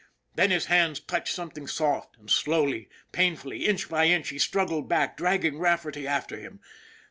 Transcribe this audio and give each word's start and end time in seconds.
Then 0.33 0.49
his 0.49 0.65
hands 0.65 0.99
touched 0.99 1.31
something 1.31 1.67
soft, 1.67 2.17
and 2.17 2.27
slowly, 2.27 2.89
painfully, 3.11 3.67
inch 3.67 3.87
by 3.87 4.05
inch, 4.07 4.29
he 4.29 4.39
struggled 4.39 4.89
back 4.89 5.15
dragging 5.15 5.59
Rafferty 5.59 6.07
after 6.07 6.37
him. 6.37 6.59